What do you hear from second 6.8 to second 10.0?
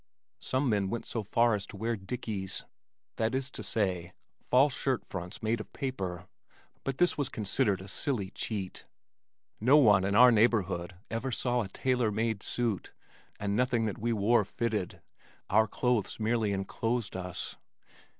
but this was considered a silly cheat. No